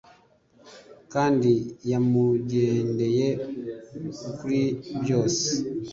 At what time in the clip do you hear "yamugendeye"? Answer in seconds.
1.91-3.27